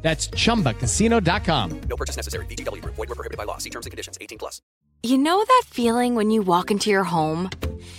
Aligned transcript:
That's 0.00 0.28
chumbacasino.com. 0.28 1.80
No 1.88 1.96
purchase 1.96 2.16
necessary. 2.16 2.46
VGW 2.46 2.82
Group. 2.82 2.94
Void 2.94 3.08
were 3.08 3.14
prohibited 3.14 3.36
by 3.36 3.44
law. 3.44 3.58
See 3.58 3.70
terms 3.70 3.86
and 3.86 3.90
conditions. 3.90 4.16
18 4.20 4.38
plus. 4.38 4.62
You 5.02 5.18
know 5.18 5.44
that 5.44 5.62
feeling 5.66 6.14
when 6.16 6.30
you 6.30 6.42
walk 6.42 6.70
into 6.70 6.90
your 6.90 7.04
home, 7.04 7.50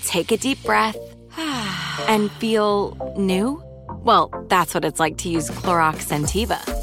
take 0.03 0.31
a 0.31 0.37
deep 0.37 0.61
breath, 0.63 0.97
and 1.37 2.31
feel 2.33 3.13
new? 3.17 3.63
Well, 4.03 4.29
that's 4.49 4.73
what 4.73 4.85
it's 4.85 4.99
like 4.99 5.17
to 5.19 5.29
use 5.29 5.49
Clorox 5.49 6.07
Scentiva. 6.07 6.59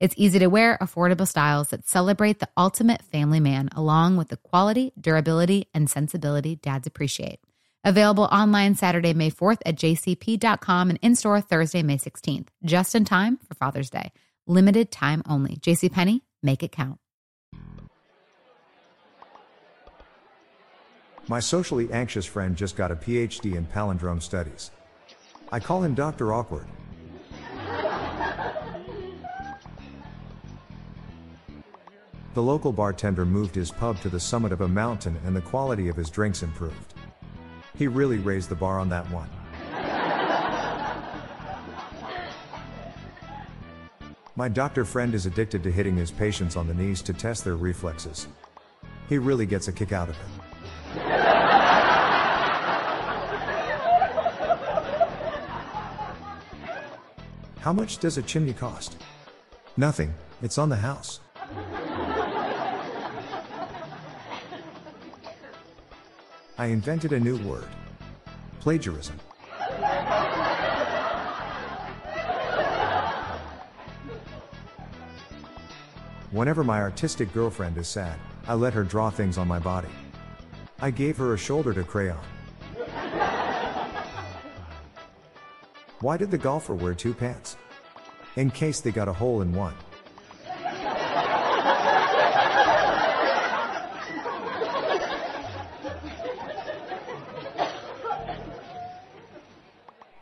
It's 0.00 0.14
easy 0.16 0.38
to 0.38 0.46
wear, 0.46 0.78
affordable 0.80 1.26
styles 1.26 1.70
that 1.70 1.88
celebrate 1.88 2.38
the 2.38 2.48
ultimate 2.56 3.02
family 3.02 3.40
man, 3.40 3.68
along 3.74 4.16
with 4.16 4.28
the 4.28 4.36
quality, 4.36 4.92
durability, 5.00 5.66
and 5.74 5.90
sensibility 5.90 6.54
dads 6.54 6.86
appreciate. 6.86 7.40
Available 7.82 8.24
online 8.24 8.76
Saturday, 8.76 9.12
May 9.12 9.30
4th 9.30 9.58
at 9.66 9.76
jcp.com 9.76 10.90
and 10.90 10.98
in 11.02 11.16
store 11.16 11.40
Thursday, 11.40 11.82
May 11.82 11.96
16th, 11.96 12.48
just 12.64 12.94
in 12.94 13.04
time 13.04 13.38
for 13.38 13.54
Father's 13.54 13.90
Day. 13.90 14.12
Limited 14.46 14.92
time 14.92 15.22
only. 15.28 15.56
JCPenney, 15.56 16.20
make 16.42 16.62
it 16.62 16.70
count. 16.70 16.98
My 21.26 21.40
socially 21.40 21.92
anxious 21.92 22.24
friend 22.24 22.56
just 22.56 22.76
got 22.76 22.90
a 22.90 22.96
PhD 22.96 23.56
in 23.56 23.66
palindrome 23.66 24.22
studies. 24.22 24.70
I 25.50 25.60
call 25.60 25.82
him 25.82 25.94
Dr. 25.94 26.32
Awkward. 26.32 26.66
The 32.38 32.42
local 32.44 32.70
bartender 32.70 33.26
moved 33.26 33.56
his 33.56 33.72
pub 33.72 34.00
to 34.00 34.08
the 34.08 34.20
summit 34.20 34.52
of 34.52 34.60
a 34.60 34.68
mountain 34.68 35.18
and 35.24 35.34
the 35.34 35.40
quality 35.40 35.88
of 35.88 35.96
his 35.96 36.08
drinks 36.08 36.44
improved. 36.44 36.94
He 37.76 37.88
really 37.88 38.18
raised 38.18 38.48
the 38.48 38.54
bar 38.54 38.78
on 38.78 38.88
that 38.90 39.04
one. 39.10 39.28
My 44.36 44.46
doctor 44.48 44.84
friend 44.84 45.16
is 45.16 45.26
addicted 45.26 45.64
to 45.64 45.72
hitting 45.72 45.96
his 45.96 46.12
patients 46.12 46.54
on 46.54 46.68
the 46.68 46.74
knees 46.74 47.02
to 47.02 47.12
test 47.12 47.42
their 47.42 47.56
reflexes. 47.56 48.28
He 49.08 49.18
really 49.18 49.44
gets 49.44 49.66
a 49.66 49.72
kick 49.72 49.90
out 49.90 50.08
of 50.08 50.14
it. 50.14 50.20
How 57.58 57.72
much 57.72 57.98
does 57.98 58.16
a 58.16 58.22
chimney 58.22 58.52
cost? 58.52 58.96
Nothing, 59.76 60.14
it's 60.40 60.56
on 60.56 60.68
the 60.68 60.76
house. 60.76 61.18
I 66.60 66.66
invented 66.66 67.12
a 67.12 67.20
new 67.20 67.36
word 67.48 67.68
plagiarism. 68.58 69.16
Whenever 76.32 76.64
my 76.64 76.80
artistic 76.80 77.32
girlfriend 77.32 77.78
is 77.78 77.86
sad, 77.86 78.18
I 78.48 78.54
let 78.54 78.74
her 78.74 78.82
draw 78.82 79.08
things 79.08 79.38
on 79.38 79.46
my 79.46 79.60
body. 79.60 79.88
I 80.80 80.90
gave 80.90 81.16
her 81.18 81.32
a 81.34 81.38
shoulder 81.38 81.72
to 81.72 81.84
crayon. 81.84 82.18
Why 86.00 86.16
did 86.16 86.32
the 86.32 86.38
golfer 86.38 86.74
wear 86.74 86.94
two 86.94 87.14
pants? 87.14 87.56
In 88.34 88.50
case 88.50 88.80
they 88.80 88.90
got 88.90 89.08
a 89.08 89.12
hole 89.12 89.42
in 89.42 89.52
one. 89.52 89.74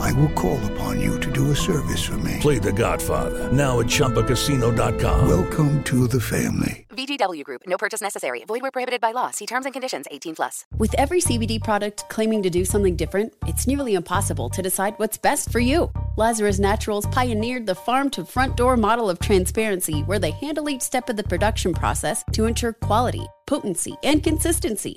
I 0.00 0.12
will 0.12 0.30
call 0.30 0.58
upon 0.72 1.00
you 1.00 1.20
to 1.20 1.30
do 1.30 1.50
a 1.50 1.56
service 1.56 2.02
for 2.02 2.16
me. 2.18 2.38
Play 2.40 2.58
The 2.58 2.72
Godfather 2.72 3.52
now 3.52 3.80
at 3.80 3.86
ChumbaCasino.com. 3.86 5.28
Welcome 5.28 5.84
to 5.84 6.08
the 6.08 6.20
family. 6.20 6.86
VGW 6.90 7.44
Group. 7.44 7.62
No 7.66 7.76
purchase 7.76 8.00
necessary. 8.00 8.44
Void 8.44 8.62
where 8.62 8.70
prohibited 8.70 9.00
by 9.00 9.12
law. 9.12 9.30
See 9.30 9.46
terms 9.46 9.66
and 9.66 9.72
conditions. 9.72 10.06
18 10.10 10.34
plus. 10.36 10.64
With 10.78 10.94
every 10.98 11.20
CBD 11.20 11.62
product 11.62 12.08
claiming 12.08 12.42
to 12.42 12.50
do 12.50 12.64
something 12.64 12.96
different, 12.96 13.32
it's 13.46 13.66
nearly 13.66 13.94
impossible 13.94 14.48
to 14.50 14.62
decide 14.62 14.94
what's 14.96 15.18
best 15.18 15.52
for 15.52 15.60
you. 15.60 15.90
Lazarus 16.16 16.58
Naturals 16.58 17.06
pioneered 17.06 17.66
the 17.66 17.74
farm 17.74 18.10
to 18.10 18.24
front 18.24 18.56
door 18.56 18.76
model 18.76 19.08
of 19.08 19.18
transparency, 19.18 20.00
where 20.02 20.18
they 20.18 20.32
handle 20.32 20.68
each 20.68 20.82
step 20.82 21.08
of 21.08 21.16
the 21.16 21.24
production 21.24 21.72
process 21.72 22.24
to 22.32 22.46
ensure 22.46 22.72
quality, 22.72 23.26
potency, 23.46 23.94
and 24.02 24.22
consistency. 24.22 24.96